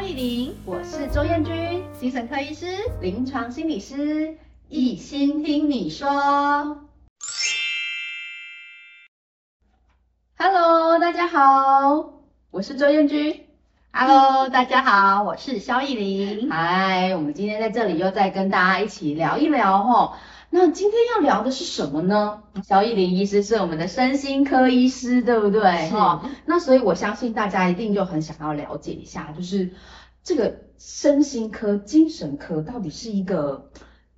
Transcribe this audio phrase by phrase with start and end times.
[0.00, 2.64] 萧亦伶，我是周彦君，精神科医师、
[3.02, 4.34] 临床心理师，
[4.70, 6.08] 医心听你说。
[10.38, 12.14] Hello，大家好，
[12.50, 13.44] 我是周彦君。
[13.92, 16.50] Hello，大家好，我是萧亦伶。
[16.50, 20.14] 嗨，我们今天在这里又再跟大家一起聊一聊吼。
[20.52, 22.42] 那今天要聊的是什么呢？
[22.64, 25.88] 萧亦伶医师是我们的身心科医师，对不对？
[25.90, 26.28] 好。
[26.44, 29.70] 那所以我相信大家一定就很想要了解一下，就是
[30.24, 33.70] 这个身心科、精神科到底是一个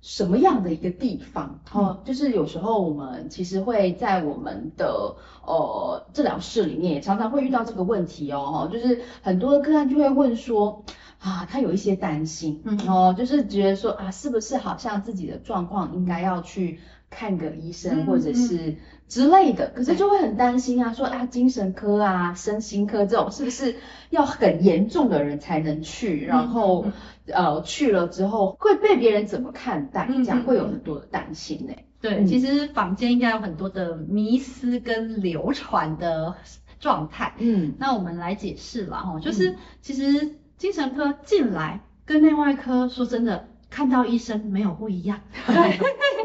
[0.03, 1.61] 什么样的一个地方？
[1.71, 10.83] 哦、嗯，就是有时候我们其实会在我们的呃治疗室里面也常常会遇到这个问题哦，就是很多的个案就会问说。
[11.19, 18.75] 啊，他有一些担心，嗯哦，就是觉得说啊，是不是好像自己的状况应该要去看个医生，嗯、或者是
[19.07, 23.75] 之类的，可是就会很担心啊，说啊，精神科啊、身心科这种是不是
[24.09, 26.25] 要很严重的人才能去？
[26.25, 26.93] 然后、嗯、
[27.33, 30.07] 呃去了之后会被别人怎么看待？
[30.07, 31.85] 这样会有很多的担心呢、欸。
[32.01, 36.35] 对，嗯、其实坊间应该有很多的迷思跟流传的
[36.79, 37.33] 状态。
[37.37, 40.35] 嗯，那我们来解释了哈，就是、嗯、其实。
[40.55, 45.19] 精神科进来跟内外科说真的，看到医生没有不一样。
[45.47, 45.79] 对，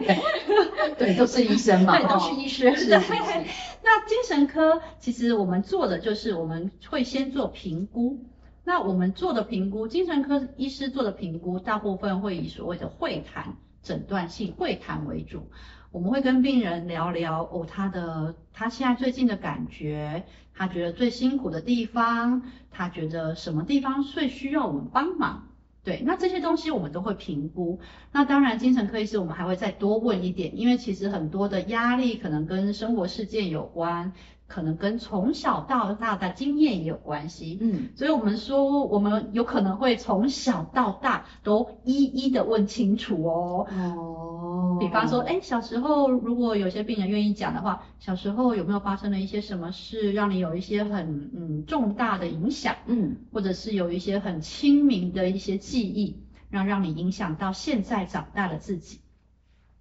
[0.98, 1.98] 对，都是医生嘛。
[1.98, 2.76] 对，都是医生。
[2.76, 2.90] 是。
[3.82, 8.22] 那精神科其实我们做的就是我们会先做评估。
[8.64, 15.48] 那我们做的评估，精神科医师做的评估，大部分会以所谓的会谈、诊断性会谈为主。
[15.90, 20.24] 我们会跟病人聊聊哦，他的他现在最近的感觉，
[20.54, 25.47] 他觉得最辛苦的地方，他觉得什么地方最需要我们帮忙，
[25.84, 27.80] 对，那这些东西我们都会评估。
[28.12, 34.12] 那当然，精神科医师我们还会再多问一点，因为其实很多的压力可能跟生活事件有关。
[34.48, 43.66] 可能跟从小到大的经验也有关系，嗯，所以我们说我们有可能会从小到大都一一的问清楚哦。
[43.70, 44.47] 哦，
[44.78, 59.00] 比方说，哎，小时候如果有些病人愿意讲的话，小时候有没有发生了一些什么事，让你有一些很嗯重大的影响，嗯，或者是有一些很亲民的一些记忆，让让你影响到现在长大的自己。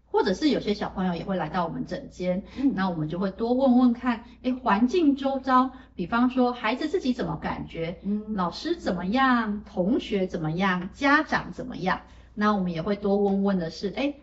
[0.10, 12.02] 或者是有些小朋友也会来到我们诊间，嗯，那我们就会多问问看，哎，环境周遭，比方说孩子自己怎么感觉，嗯，老师怎么样，同学怎么样，家长怎么样，
[12.34, 14.16] 那我们也会多问问的是，哎，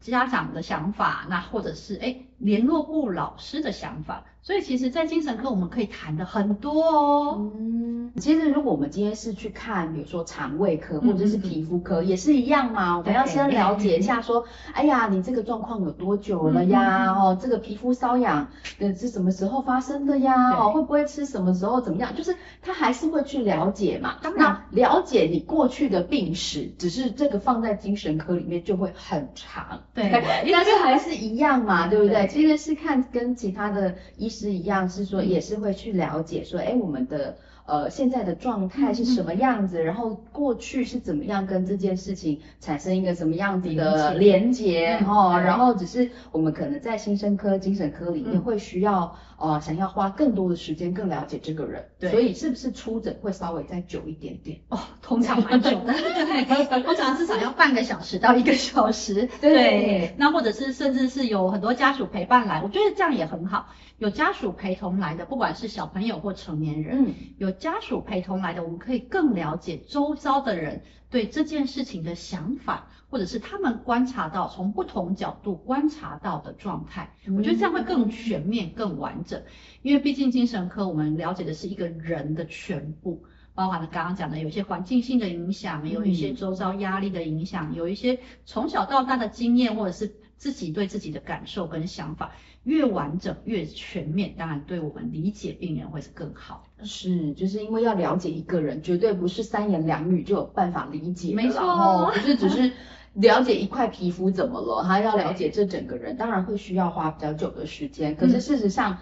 [0.00, 4.24] 家长的想法，那或者是哎，联络部老师的想法。
[4.42, 7.50] 所以其实，在精神科我们可以谈的很多哦。
[7.58, 12.96] 嗯，其实如果我们今天是去看，比如说肠胃科或者是皮肤科，也是一样嘛。
[12.96, 17.10] 我们要先了解一下，说，哎呀，你这个状况有多久了呀？
[17.10, 18.46] 哦，这个皮肤瘙痒，
[18.78, 20.52] 呃，是什么时候发生的呀？
[20.52, 22.14] 哦，会不会吃什么时候怎么样？
[22.14, 24.14] 就是他还是会去了解嘛。
[24.36, 29.80] 那了解你过去的病史，只是这个放在精神科里面就会很长。
[29.92, 30.08] 对，
[30.52, 32.25] 但是还是一样嘛，对不对？
[32.28, 34.30] 其实是看跟其他的医。
[34.36, 54.60] 师一样，是说也是会去了解说，哎，我们的呃现在的状态是什么样子，然后过去是怎么样跟这件事情产生一个什么样子的连结哦，然后只是我们可能在新生科、精神科里面会需要呃想要花更多的时间更了解这个人，对，所以是不是出诊会稍微再久一点点？
[54.68, 56.44] 哦，通常蛮久的， 对，
[56.82, 63.68] 通常至少要半个小时到一个小时，对，那或者是甚至是有很多家属陪伴来，我觉得这样也很好。
[63.98, 77.14] 有家属陪同来的，不管是小朋友或成年人，嗯，有家属陪同来的，我们可以更了解周遭的人对这件事情的想法，或者是他们观察到从不同角度观察到的状态。
[77.36, 79.42] 我觉得这样会更全面、更完整，
[79.82, 83.24] 因为毕竟精神科我们了解的是一个人的全部，
[83.54, 92.32] 包含了刚刚讲的有一些环境性的影响，有一些周遭压力的影响，有一些从小到大的经验，或者是自己对自己的感受跟想法。
[92.64, 96.64] 越完整越全面，当然对我们理解病人会是更好。
[96.82, 101.32] 是，就是因为要了解一个人，绝对不是三言两语就有办法理解。
[101.32, 102.72] 没错，不是只是
[103.16, 108.14] 了解一块皮肤怎么了，他要了解这整个人，当然会需要花比较久的时间。
[108.16, 108.98] 可是事实上。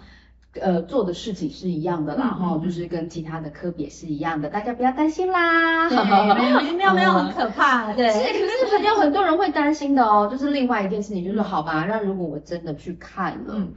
[0.61, 5.89] 呃，做的事情是一样的啦，哈、嗯，就是跟其他的科别是一样的，大家不要担心啦。
[5.91, 7.91] 没有，没有，没有很可怕。
[7.91, 10.29] 对，是，可是有很多人会担心的哦。
[10.31, 13.73] 就是另外一件事情，就是好吧，那如果我真的去看了，嗯、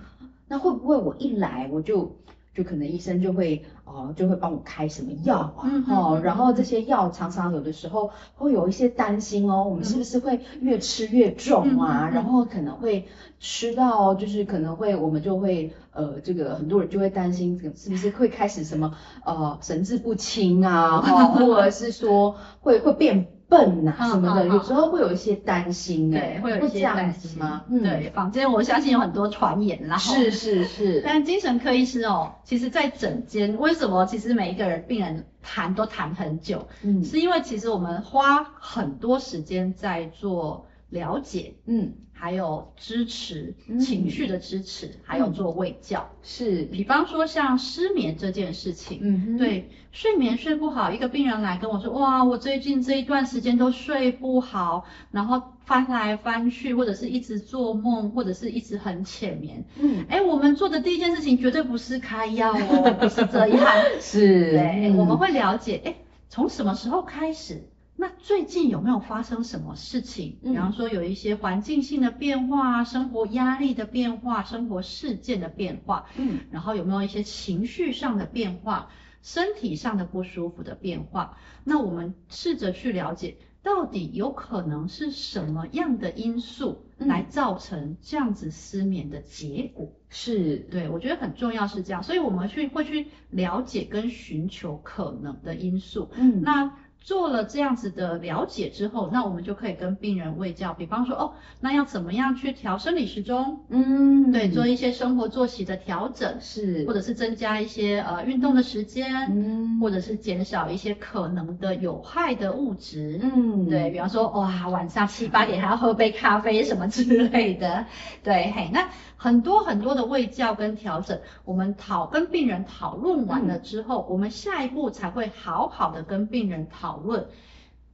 [0.46, 2.14] 那会不会我一来我就
[2.58, 12.08] 就可能医生就会哦、呃，就会帮我开什么药啊，嗯、哦，然后这些药常常有的时候会有一些担心哦，我们是不是会越吃越重啊？
[12.08, 13.06] 嗯、然后可能会
[13.38, 23.37] 吃到就是可能会我们就会呃，这个很多人就会担心，是不是会开始什么呃神志不清啊，哦、或者是说会会变。
[23.48, 27.64] 笨呐、啊、什么的，有时候会有一些担心哎、欸，会有一些担心吗？
[27.70, 29.96] 嗯，对，坊间我相信有很多传言啦。
[29.96, 31.00] 是是是。
[31.06, 36.68] 但精神科医师哦，其实在诊间，为什么其实每一个人病人谈都谈很久？
[36.82, 41.94] 嗯，是因为其实我们花很多时间在做了解，嗯。
[42.20, 46.64] 还有支持情绪的支持，嗯、还有做卫教，是。
[46.64, 63.66] 比方说像失眠这件事情，嗯，对，睡眠睡不好，一个病人来跟我说，哇，我最近这一段时间都睡不好，然后翻来翻去，或者是一直做梦，或者是一直很浅眠，嗯，哎，我们做的第一件事情绝对不是开药哦，不是这样，
[64.02, 65.94] 是，对，嗯、我们会了解，哎，
[66.28, 67.62] 从什么时候开始？
[68.00, 70.38] 那最近有没有发生什么事情？
[70.40, 78.88] 比方说有一些环境性的变化，生活压力的变化，生活事件的变化，嗯，然后有没有一些情绪上的变化，
[79.20, 81.36] 身体上的不舒服的变化？
[81.64, 89.92] 那我们试着去了解，到底有可能是什么样的因素来造成这样子失眠的结果？
[90.08, 96.08] 是，对，我觉得很重要是这样，所以我们去会去了解跟寻求可能的因素。
[96.14, 96.72] 嗯，那。
[97.08, 103.60] 做了这样子的了解之后，那我们就可以跟病人喂教，比方说哦，那要怎么样去调生理时钟？
[103.70, 117.86] 嗯，对，做一些生活作息的调整，是，或者是增加一些呃运动的时间，嗯，或者是减少一些可能的有害的物质，嗯，对，比方说哇，晚上七八点还要喝杯咖啡什么之类的，
[118.22, 118.86] 对，嘿，那。
[119.20, 127.28] 很多很多的喂教跟调整，我们讨跟病人讨论完了之后，嗯，我们下一步才会好好的跟病人讨论，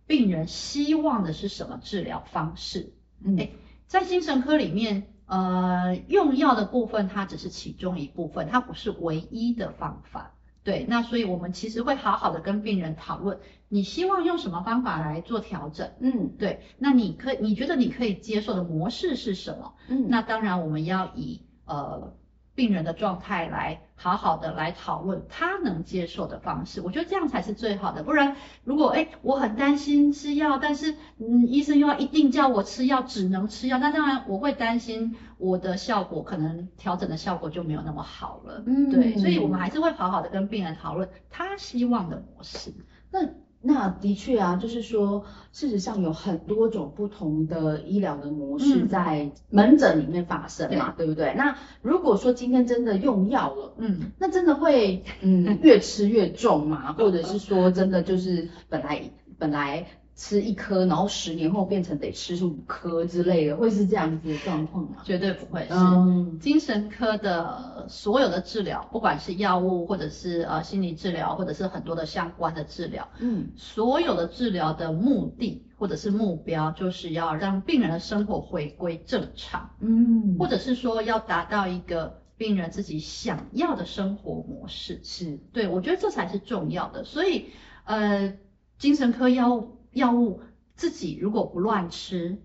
[0.06, 2.92] 病人希望的是什么治疗方式。
[3.24, 3.54] 嗯，诶，
[3.86, 10.34] 在精神科里面，呃，用药的部分它只是其中一部分，它不是唯一的方法。
[10.62, 15.92] 对，那所以我们其实会好好的跟病人讨论，你希望用什么方法来做调整？
[16.00, 19.74] 嗯，对，那你可你觉得你可以接受的模式是什么？
[19.88, 22.14] 嗯，那当然我们要以呃。
[22.54, 28.02] 病人的状态来好好的来讨论他能接受的方式，我觉得这样才是最好的。
[28.02, 38.62] 不然，如果哎我很担心吃药，但是嗯医生又要一定叫我吃药，只能吃药，那当然我会担心我的效果可能调整的效果就没有那么好了。
[38.66, 42.72] 嗯，对，所以我们还是会好好的跟病人讨论他希望的模式。
[43.10, 43.43] 那。
[43.66, 51.34] 那的确啊，就是说，事实上有很多种不同的医疗的模式在门诊里面发生嘛，嗯、对，对不对？
[51.34, 56.92] 那如果说今天真的用药了，嗯，那真的会嗯 越吃越重嘛？
[56.92, 59.86] 或者是说真的就是本来本来。
[60.16, 65.02] 吃一颗，然后十年后变成得吃五颗之类的，会是这样子的状况吗？
[65.02, 65.74] 绝对不会是。
[65.74, 85.00] 嗯，精神科的所有的治疗，不管是药物，或者是呃心理治疗，或者是很多的相关的治疗，嗯，所有的治疗的目的或者是目标，就是要让病人的生活回归正常，嗯，或者是说要达到一个病人自己想要的生活模式。
[85.02, 87.02] 是，对，我觉得这才是重要的。
[87.02, 87.46] 所以，
[87.84, 88.34] 呃，
[88.78, 89.72] 精神科药物。
[89.94, 90.42] 药物
[90.74, 92.38] 自己如果不乱吃，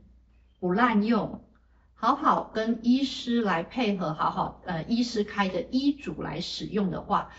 [0.59, 1.41] 不滥用，
[1.93, 7.29] 好好跟医师来配合，好好呃医师开的医嘱来使用的话，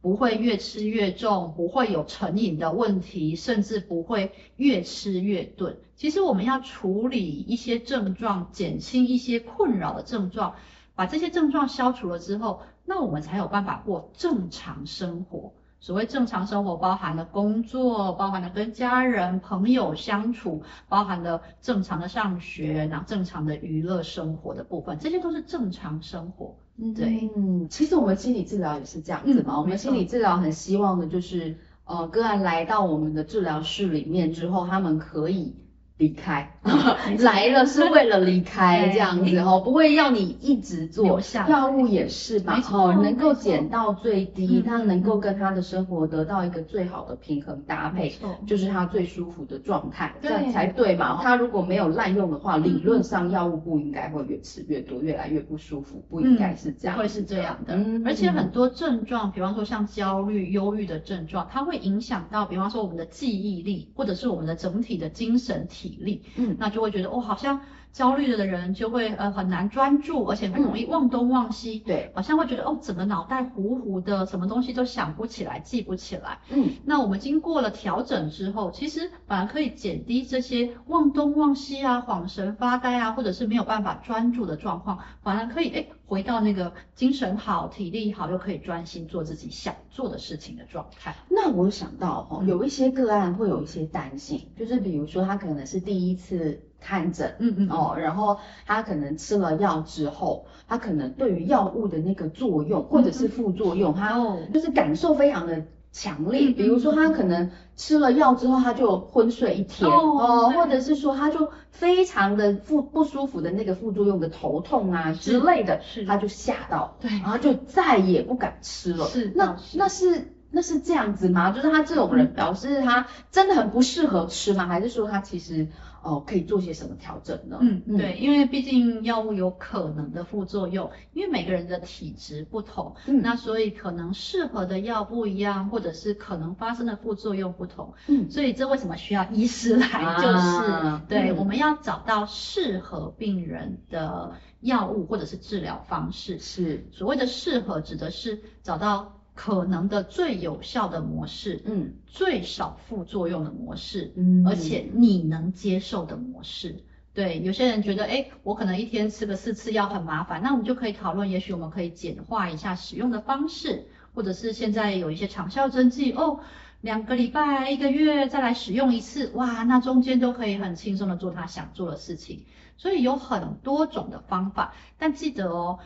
[0.00, 5.78] 不会越吃越重，不会有成瘾的问题，甚至不会越吃越钝。
[5.96, 10.54] 其实我们要处理一些症状，减轻一些困扰的症状，
[10.94, 15.52] 把这些症状消除了之后，那我们才有办法过正常生活。
[15.78, 26.56] 所谓正常生活，包含了工作，包含了跟家人朋友相处，包含了正常的上学，然后正常的娱乐生活的部分，这些都是正常生活。
[26.94, 29.54] 对，嗯，其实我们心理治疗也是这样子嘛。
[29.54, 35.54] 嗯，我们心理治疗很希望的就是，呃，个案来到我们的治疗室里面之后，他们可以。
[35.98, 36.50] 离开
[37.20, 41.20] 来了是为了离开这样子哦，不会要你一直做。
[41.48, 48.12] 药物也是嘛，哦，能够减到最低，他能够跟他的生活得到一个最好的平衡搭配，
[48.46, 51.20] 就是他最舒服的状态，这样才对嘛。
[51.22, 57.74] 他如果没有滥用的话，理论上药物不应该会越吃越多，越来越不舒服，不应该是这样，会是这样的。
[58.04, 65.85] 而且很多症状，比方说像焦虑、忧郁的症状，它会影响到，比方说我们的记忆力，或者是我们的整体的精神体。
[65.88, 67.60] 体力，嗯，那就会觉得哦，好像
[67.96, 91.14] 焦虑的人就会呃很难专注，而且很容易忘东忘西，嗯、对，好像会觉得哦，整个脑袋糊糊的，什么东西都想不起来，记不起来，嗯，那我们经过了调整之后，其实反而可以减低这些忘东忘西啊、恍神发呆啊，或者是没有办法专注的状况，反而可以诶回到那个精神好、体力好，又可以专心做自己想做的事情的状态。
[91.30, 106.52] 那我想到哈、哦，有一些个案会有一些担心，就是比如说他可能是第一次看诊，嗯嗯哦，然后他可能吃了药之后，他可能对于药物的那个作用或者是副作用，他就是感受非常的强烈。
[106.52, 119.06] 比如说他可能吃了药之后，他就昏睡一天，哦，或者是说他就非常的不不舒服的那个副作用的头痛啊之类的，他就吓到，对，然后就再也不敢吃了。
[119.06, 120.32] 是，那那是。
[120.48, 121.50] 那是这样子吗？
[121.50, 124.66] 就是他这种人表示他真的很不适合吃吗？
[124.66, 125.66] 还是说他其实
[126.06, 127.58] 哦可以做些什么调整呢？
[127.60, 140.16] 嗯，对，因为毕竟药物有可能的副作用，因为每个人的体质不同，嗯，那所以可能适合的药不一样，或者是可能发生的副作用不同，嗯，所以这为什么需要医师来？
[140.16, 146.38] 就是、啊、对、嗯，我们要找到适合病人的药物或者是治疗方式。
[146.38, 149.15] 是所谓的适合，指的是找到。
[149.36, 156.74] 可能的最有效的模式，嗯，最少副作用的模式，嗯，而且你能接受的模式。
[157.12, 166.40] 对，有些人觉得，哎，我可能一天吃个四次药很麻烦，那我们就可以讨论，也许我们可以简化一下使用的方式，或者是现在有一些长效针剂，哦，
[166.80, 172.44] 两个礼拜、一个月再来使用一次，哇，那中间都可以很轻松的做他想做的事情。
[172.78, 175.78] 所以有很多种的方法，但记得哦，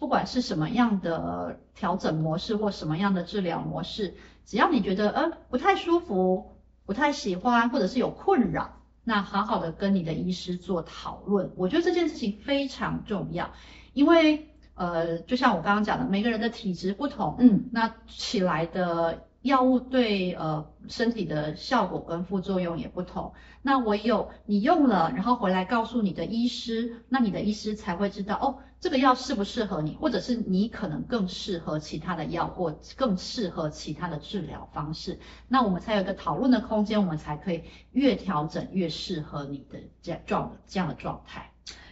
[0.00, 4.14] 不管是什么样的调整模式或什么样的治疗模式，
[4.44, 11.52] 只要你觉得呃不太舒服、不太喜欢或者是有困扰，那好好的跟你的医师做讨论。
[11.56, 13.52] 我觉得这件事情非常重要，
[13.92, 19.24] 因为呃就像我刚刚讲的，每个人的体质不同，嗯，那起来的。
[19.44, 41.50] 药物对呃身体的效果跟副作用也不同，那唯有你用了，然后回来告诉你的医师，那你的医师才会知道哦，这个药适不适合你，或者是你可能更适合其他的药，或更适合其他的治疗方式，那我们才有一个讨论的空间，我们才可以越调整越适合你的这样状这样的状态。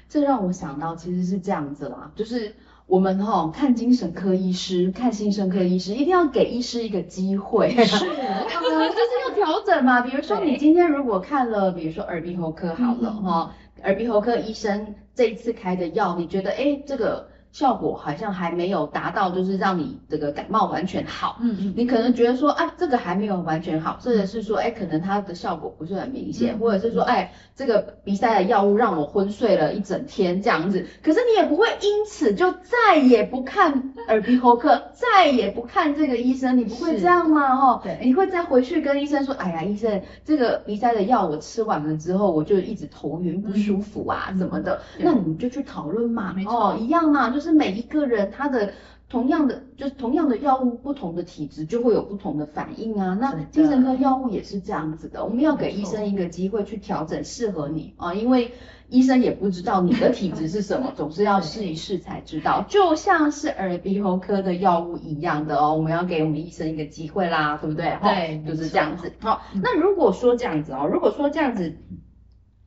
[0.08, 2.56] 这让我想到其实是这样子啦，就是。
[2.86, 10.00] 我们哈、哦、看精神科医师，看心身科医师，一定要给医师一个机会，是， 呃、就是要调整嘛。
[10.00, 17.31] 比如说你今天如果看了，比如说耳鼻喉科好了哈、嗯，耳鼻喉科医生这一次开的药，你觉得哎这个。
[17.52, 21.38] 效果好像还没有达到，就是让你这个感冒完全好。
[21.42, 30.86] 嗯嗯，你可能觉得说，啊，这个还没有完全好，或者是说，哎，可能它的效果不是很明显，嗯、或者是说，哎，这个鼻塞的药物让我昏睡了一整天这样子。
[31.02, 37.54] 可是你也不会因此就再也不看耳鼻喉科，再也不看这个医生，你不会这样吗？
[37.54, 44.80] 哦，对，你会再回去跟医生说，哎呀，医生，这个鼻塞的药我吃完了之后，我就一直头晕不舒服啊，什么的。
[44.98, 48.72] 那你们就去讨论嘛，没错，哦，一样嘛，就是每一个人他的
[49.10, 53.18] 同样的就是同样的药物，不同的体质就会有不同的反应啊。
[53.20, 58.52] 那精神科药物也是这样子的，我们要给医生一个机会去调整适合你啊，因为
[58.88, 62.64] 医生也不知道你的体质是什么， 总是要试一试才知道。
[62.68, 67.98] 就像是耳鼻喉科的药物一样的哦，我们要给我们医生一个机会啦，对不对？
[68.02, 69.12] 对，就是这样子。
[69.20, 71.76] 好，那如果说这样子哦，如果说这样子，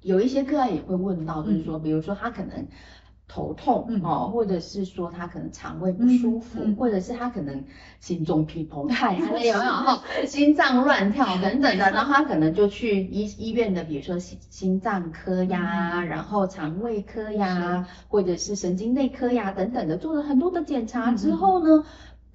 [0.02, 2.68] 有一些个案也会问到，就是说，比如说他可能。
[3.28, 7.64] 头痛哦，或者是说他可能肠胃不舒服，嗯嗯、或者是他可能
[8.00, 9.58] 心中噼砰啪，有没有。
[9.58, 10.04] 哈？
[10.28, 21.84] 心脏乱跳 等等的，然后他可能就去医医院的，比如说心心脏科呀，嗯、然后肠胃科呀，或者是神经内科呀等等的，做了很多的检查之后呢。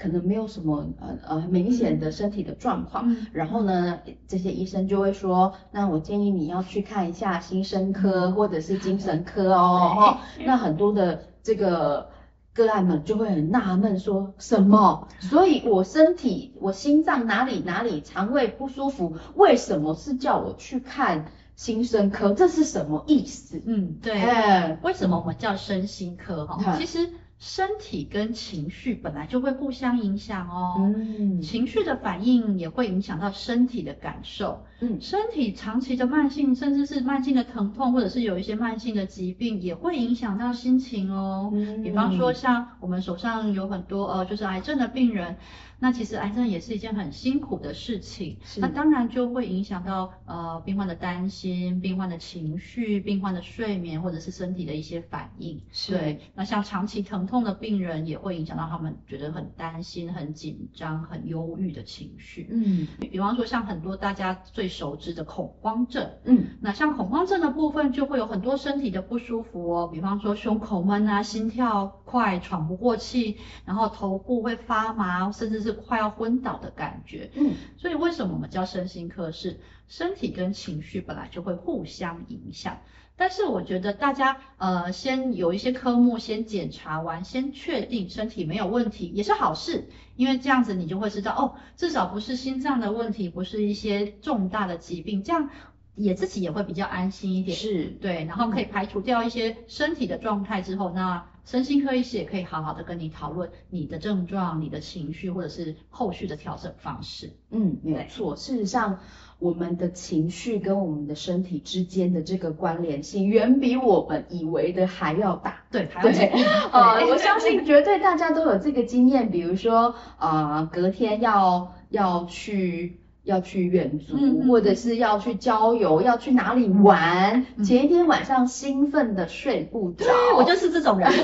[0.00, 12.09] 嗯可能没有什么呃呃明显的身体的状况，嗯，然后呢，这些医生就会说，那我建议你要去看一下心身科或者是精神科哦，哦，那很多的这个
[12.54, 15.07] 个案们就会很纳闷说什么？
[15.21, 21.26] 所以我身体我心脏哪里哪里肠胃不舒服，为什么是叫我去看
[21.57, 22.33] 心身科？
[22.33, 23.61] 这是什么意思？
[23.66, 26.78] 嗯，对，哎，为什么我们叫身心科哈？
[26.78, 27.11] 其实。
[27.40, 41.50] 身体跟情绪本来就会互相影响哦，嗯，情绪的反应也会影响到身体的感受，嗯，身体长期的慢性甚至是慢性的疼痛，或者是有一些慢性的疾病，也会影响到心情哦。
[41.54, 45.37] 嗯，比方说像我们手上有很多呃，就是癌症的病人。
[45.80, 55.60] 那其实癌症也是一件很辛苦的事情，那当然就会影响到呃病患的担心、病患的情绪、病患的睡眠或者是身体的一些反应。
[55.72, 55.92] 是。
[55.92, 62.46] 对，那像长期疼痛的病人也会影响到他们觉得很担心、很紧张、很忧郁的情绪。
[62.50, 79.30] 嗯，比方说像很多大家最熟知的恐慌症，嗯，那像恐慌症的部分就会有很多身体的不舒服哦，比方说胸口闷啊、心跳快、喘不过气，然后头部会发麻，甚至是快要昏倒的感觉，嗯，所以为什么我们叫身心科？
[79.30, 82.78] 是身体跟情绪本来就会互相影响，
[83.16, 95.50] 但是我觉得大家呃先有一些科目先检查完，先确定身体没有问题也是好事，因为这样子你就会知道哦，至少不是心脏的问题，不是一些重大的疾病，这样
[95.96, 97.84] 也自己也会比较安心一点，是。
[98.00, 101.29] 对，然后可以排除掉一些身体的状态之后，那。
[101.44, 107.32] 身心科医师也可以好好的跟你讨论你的症状、你的情绪，或者是后续的调整方式。
[107.50, 108.37] 嗯，没有错。
[108.37, 109.00] 事实上，
[109.38, 115.64] 我们的情绪跟我们的身体之间的这个关联性，远比我们以为的还要大。
[115.73, 116.42] 对，还要紧密。
[116.44, 123.00] 呃，我相信绝对大家都有这个经验，比如说啊、呃，隔天要要去。
[123.22, 130.04] 要去远足，嗯，或者是要去郊游，要去哪里玩，嗯，前一天晚上兴奋的睡不着，
[130.36, 131.10] 我就是这种人。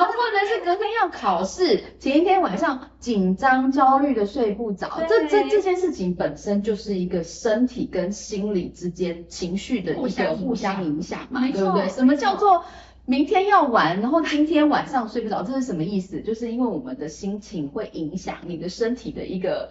[0.00, 11.88] 或者是隔天要考试，前一天晚上紧张焦虑的睡不着，这这这件事情本身就是一个身体跟心理之间情绪的一个互相影响嘛，对不对？
[11.88, 12.64] 什么叫做
[13.04, 16.20] 明天要玩，然后今天晚上睡不着，这是什么意思？
[16.22, 19.70] 就是因为我们的心情会影响你的身体的一个。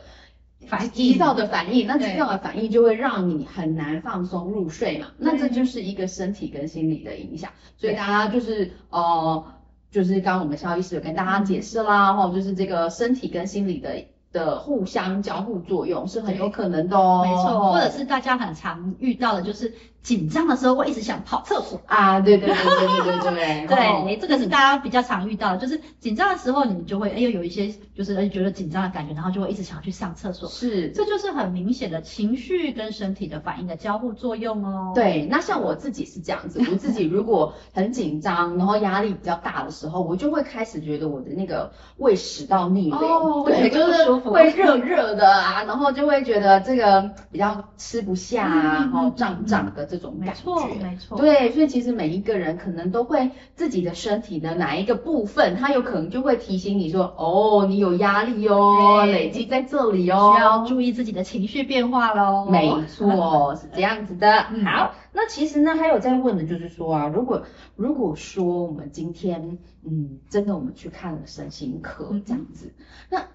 [0.67, 9.43] 反急躁的反应，那急躁的反应就会让你很难放松入睡嘛，那这就是一个身体跟心理的影响，所以大家就是呃，
[9.91, 19.73] 就是刚刚我们肖医师有跟大家解释啦，哈，就是这个身体跟心理的的互相交互作用是很有可能的哦，没错，或者是大家很常遇到的就是。
[20.01, 21.82] 紧张的时候会一直想跑厕所。
[21.86, 23.75] 啊，对对对对对对对，对，
[24.06, 34.94] 对， 这个是大家比较常遇到的，就是紧张的时候你就会哎呦有一些就是觉得紧张的感觉，然后就会一直想去上厕所，是，这就是很明显的情绪跟身体的反应的交互作用哦。
[34.96, 49.90] 对，那像我自己是这样子，我自己如果很紧张，然后压力比较大的时候，我就会开始觉得我的那个胃食道逆流，哦、对，就是会热热的啊，然后就会觉得这个比较吃不下啊，然后胀胀的。
[49.90, 62.48] 这种感觉，没错，没错，对，所以其实每一个人可能都会自己的身体的哪一个部分，他有可能就会提醒你说，哦，你有压力哦，累积在这里哦，需要注意自己的情绪变化喽。
[62.50, 64.48] 没错，是这样子的。
[64.51, 67.44] 嗯、好，那其实呢，还有在问的就是说啊，如果
[67.75, 73.25] 如果说我们今天，嗯，真的我们去看了身心科这样子，嗯、那。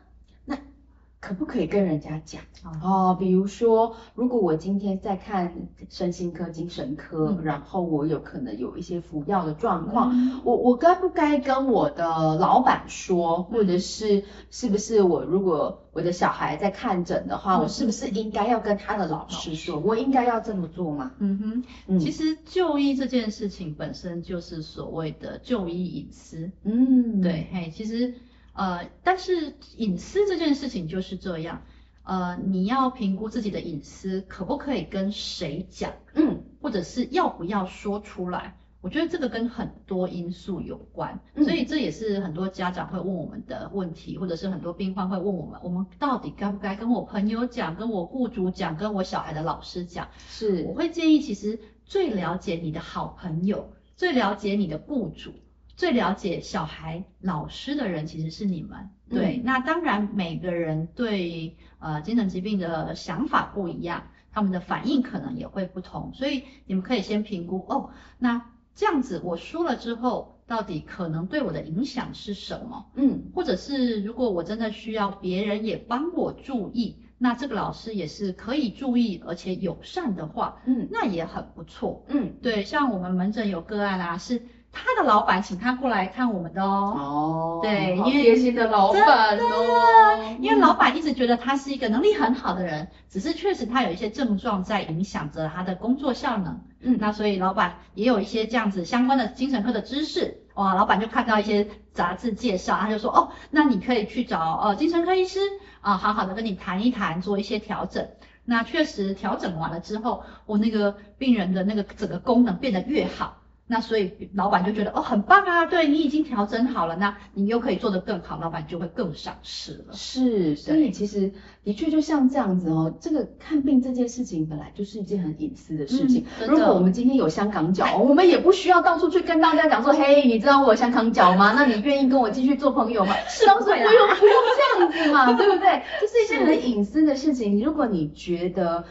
[1.25, 2.43] 可不可以跟人家讲？
[2.83, 3.17] 哦？
[3.19, 5.55] 比如说，如果我今天在看
[5.89, 12.05] 身心科、精神科，嗯、然后我有可能有一些服药的状况，嗯、我我该不该跟我的
[12.37, 21.13] 老板说，或者是是不是我如果我的小孩在看诊的话，嗯、我是不是应该要跟他的老师说，我应该要这么做吗？
[21.21, 28.13] 嗯哼，嗯，其实就医这件事情本身就是所谓的就医隐私，嗯，对，嘿，其实。
[28.55, 31.63] 呃，但是隐私这件事情就是这样，
[32.05, 50.09] 呃，你要评估自己的隐私可不可以跟谁讲，嗯，或者是要不要说出来，我觉得这个跟很多因素有关，嗯，所以这也是很多家长会问我们的问题，或者是很多病患会问我们，我们到底该不该跟我朋友讲，跟我雇主讲，跟我小孩的老师讲？
[50.29, 55.33] 是，我会建议，其实最了解你的好朋友，最了解你的雇主。
[55.77, 72.87] 最了解小孩老师的人其实是你们，对，嗯、那当然每个人对呃精神疾病的想法不一样，他们的反应可能也会不同，所以你们可以先评估哦，那这样子我说了之后，到底可能对我的影响是什么？
[72.95, 84.41] 嗯，或者是如果我真的需要别人也帮我注意，那这个老师也是可以注意而且友善的话，嗯，那也很不错，嗯，对，像我们门诊有个案啊是。
[84.75, 105.39] 他的老板请他过来看我们的哦，哦，对，好贴心的老板哦，因为老板一直觉得他是一个能力很好的人，只是确实他有一些症状在影响着他的工作效能，嗯，那所以老板也有一些这样子相关的精神科的知识，哇，老板就看到一些杂志介绍，他就说哦，那你可以去找呃精神科医师
[105.81, 108.09] 啊，好好的跟你谈一谈，做一些调整。
[108.47, 113.39] 那确实调整完了之后，我那个病人的那个整个功能变得越好。
[113.67, 119.95] 那所以老板就觉得哦，很棒啊，对，你已经调整好了，那你又可以做得更好，老板就会更赏识了。
[119.95, 121.33] 是，所以其实
[121.65, 126.27] 的确就像这样子哦，这个看病这件事情本来就是一件很隐私的事情。
[126.41, 131.55] 嗯、如果我们今天有香港脚，我们也不需要到处去跟大家讲说，嘿，你知道我有香港脚吗？
[131.57, 133.15] 那你愿意跟我继续做朋友吗？
[133.29, 135.83] 是不用不用这样子嘛，对不对？
[136.03, 137.59] 这是一件很隐私的事情。
[137.65, 138.85] 如果你觉得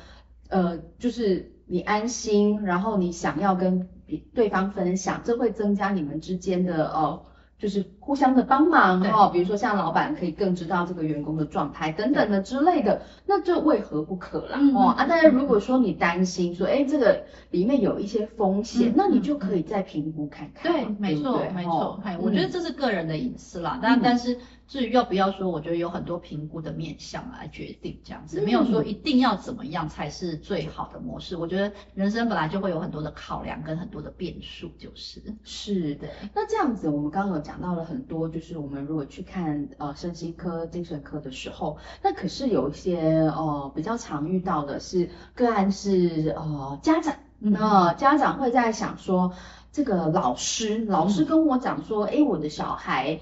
[0.49, 3.87] 呃，就是你安心，然后你想要跟
[4.33, 7.23] 对方分享，这会增加你们之间的哦。
[7.59, 14.57] 就是互相的帮忙哈，比如说像老板可以更知道这个员工的状态等等的之类的，那这为何不可啦？
[14.59, 20.73] 嗯、哦啊，但是如果说你担心说，哎，这个里面有一些风险，嗯、那你就可以再评估看看。
[20.73, 22.01] 对，没错，没错。
[22.03, 31.37] 哎，我觉得这是个人的隐私啦，但、嗯、但是至于要不要说，我觉得有很多评估的面向来决定这样子，没有说一定要怎么样才是最好的模式。
[31.37, 35.23] 我觉得人生本来就会有很多的考量跟很多的变数，就是。
[35.43, 36.09] 是的。
[36.35, 37.53] 那这样子，我们刚刚有讲。
[37.63, 49.31] 到了很多，就是我们如果去看呃身心科、精神科的时候，那可是有一些呃比较常遇到的是个案是呃家长，那、呃、家长会在想说，
[49.71, 53.21] 这个老师老师跟我讲说，哎，我的小孩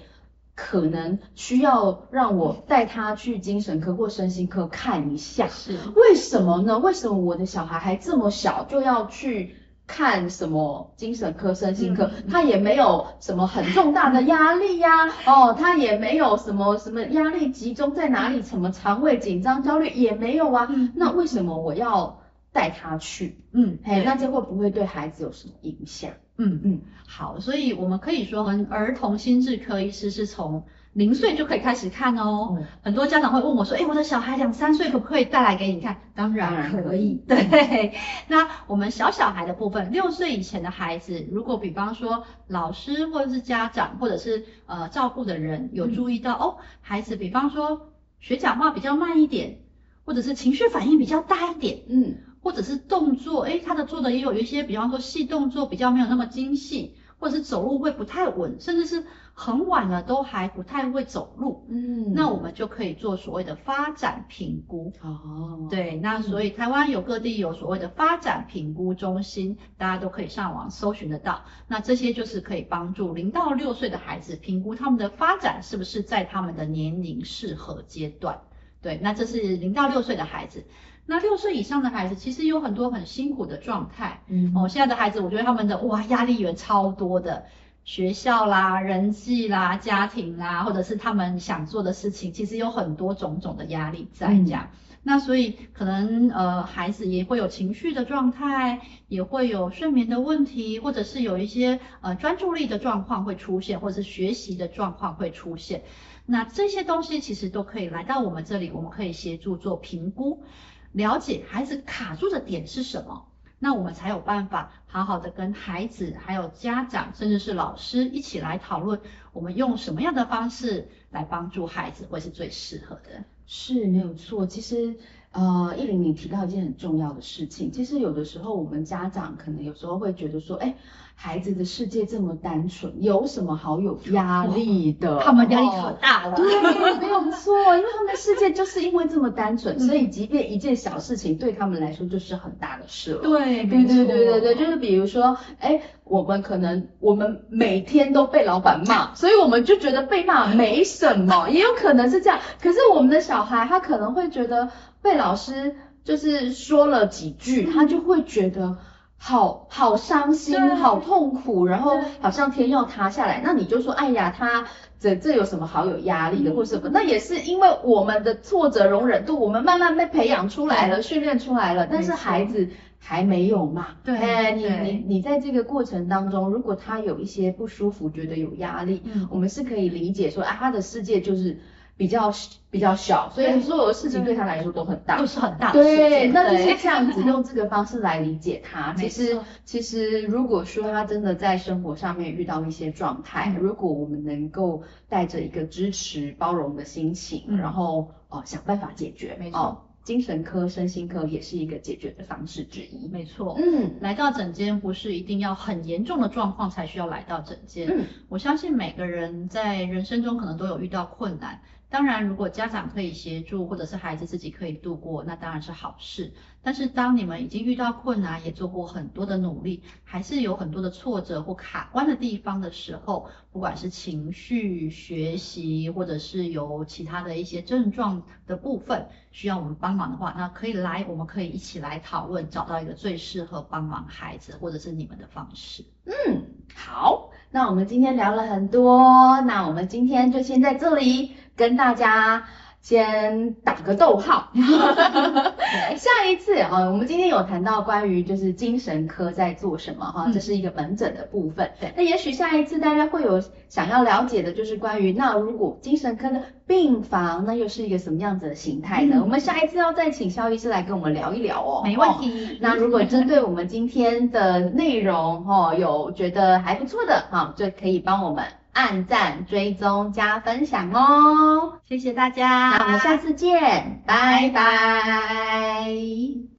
[0.61, 6.77] 可能需要让我带他去精神科或身心科看一下，是为什么呢？
[6.77, 9.55] 为什么我的小孩还这么小就要去？
[9.87, 22.21] 看什么精神科、身心科，他也没有什么很重大的压力呀、啊， 哦，他也没有什么什么压力集中在哪里，什么肠胃紧张、焦虑也没有啊，那为什么我要
[22.53, 23.43] 带他去？
[23.51, 26.11] 嗯，嘿，那这会不会对孩子有什么影响？
[26.43, 30.65] 嗯嗯，好，所以我们可以说，儿童心智科医师是从。
[30.93, 36.01] 零岁就可以开始看哦，嗯、很多家长会问我说，诶，我的小孩两三岁可不可以带来给你看？
[36.15, 37.23] 当然可以。
[37.25, 37.91] 对，嗯、
[38.27, 49.59] 那我们小小孩的部分，六岁以前的孩子，如果比方说老师或者是家长或者是呃照顾的人有注意到、嗯、哦，孩子比方说学讲话比较慢一点，
[50.03, 56.95] 或者是情绪反应比较大一点，嗯，或者是动作，诶，他的做的也有一些，比方说细动作比较没有那么精细。
[57.21, 64.91] 或者是走路会不太稳，甚至是很晚了都还不太会走路，嗯，那我们就可以做所谓的发展评估。
[65.03, 71.43] 哦，对，那所以台湾有各地有所谓的发展评估中心，大家都可以上网搜寻得到。
[71.67, 78.41] 那这些就是可以帮助零到六岁的孩子评估他们的发展是不是在他们的年龄适合阶段。
[78.81, 80.65] 对，那这是零到六岁的孩子。
[81.05, 87.45] 那六岁以上的孩子其实有很多很辛苦的状态，嗯，哦，现在的孩子我觉得他们的哇压力源超多的，
[87.83, 94.69] 学校啦、人际啦、家庭啦，或者是他们想做的事情，其实有很多种种的压力在这样。
[94.71, 105.81] 嗯、那所以可能呃孩子也会有情绪的状态，也会有睡眠的问题，或者是有一些呃专注力的状况会出现，或者是学习的状况会出现。
[106.25, 110.43] 那这些东西其实都可以来到我们这里，我们可以协助做评估。
[110.91, 113.27] 了解孩子卡住的点是什么，
[113.59, 118.99] 那我们才有办法好好的跟孩子、还有家长，甚至是老师一起来讨论，
[119.33, 123.23] 我们用什么样的方式来帮助孩子会是最适合的。
[123.45, 124.45] 是，没有错。
[124.45, 124.95] 其实，
[125.31, 130.75] 呃，亿玲你提到一件很重要的事情，其实有的时候我们家长可能有时候会觉得说，哎。
[131.23, 135.19] 孩子的世界这么单纯，有什么好有压力的？
[135.19, 136.35] 他们压力可大了。
[136.35, 136.59] 对，
[136.97, 143.21] 没有错，因为他们的世界就是因为这么单纯，所以即便一件小事情对他们来说就是很大的事了。
[143.21, 152.39] 对，对对对对对，就是比如说，哎，我们可能我们每天都被老板骂，所以我们就觉得被骂没什么，也有可能是这样。
[152.59, 154.69] 可是我们的小孩他可能会觉得
[155.03, 158.79] 被老师就是说了几句，他就会觉得。
[159.23, 163.39] 好好伤心，好痛苦，然后好像天要塌下来。
[163.43, 164.65] 那你就说，哎呀，他
[164.99, 166.89] 这这有什么好有压力的，嗯、或什么？
[166.91, 171.85] 那也是因为我们的挫折容忍度，我们慢慢被培养出来了，训练出来了。
[171.85, 173.89] 但是孩子还没有嘛？
[174.03, 181.59] 对，哎，你你你在这个过程当中，如果他有一些不舒服，觉得有压力，嗯，我们是可以理解说，啊，他的世界就是。
[182.01, 182.33] 比较
[182.71, 185.83] 比较小，所以所有的事情对他来说都很大，都是很大的。
[185.83, 188.91] 对，那就是这样子用这个方式来理解他。
[188.97, 199.85] 其实其实如果说他真的在生活上面遇到一些状态，如果我们能够带着一个支持包容的心情，然后哦想办法解决，没错。
[200.03, 203.07] 精神科、身心科也是一个解决的方式之一。
[203.09, 207.87] 没错，嗯，来到诊间不是一定要很严重的状况才需要来到诊间。
[207.87, 211.61] 嗯，我相信每个人在人生中可能都有遇到困难。
[211.91, 216.31] 当然，如果家长可以协助，或者是孩子自己可以度过，那当然是好事。
[216.63, 235.83] 但是，当你们已经遇到困难，也做过很多的努力，还是有很多的挫折或卡关的地方的时候，不管是情绪、学习，或者是有其他的一些症状的部分需要我们帮忙的话，那可以来，我们可以一起来讨论，找到一个最适合帮忙孩子或者是你们的方式。
[236.05, 241.35] 嗯，好，那我们今天聊了很多，那我们今天就先在这里。
[241.53, 242.45] 跟大家
[242.81, 244.51] 先打个逗号，
[245.95, 251.71] 下一次啊，我们今天有谈到关于就是精神科在做什么哈，这是一个门诊的部分。
[251.79, 253.39] 对，那也许下一次大家会有
[253.69, 259.17] 想要了解的，就是关于那如果精神科的病房，那又是一个什么样子的形态呢？
[259.17, 261.81] 嗯、我们下一次要再请肖医师来跟我们聊一聊哦。
[261.85, 262.57] 没问题。
[262.59, 268.43] 那如果针对我们今天的内容哈，有觉得还不错的哈，就可以帮我们。
[268.73, 271.79] 按赞追踪加分享哦。
[271.87, 272.75] 谢谢大家。
[272.77, 274.03] 那我们下次见。
[274.05, 276.50] 拜拜。